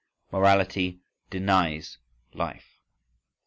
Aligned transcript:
Morality 0.31 0.97
denies 1.29 1.99
life. 2.33 2.79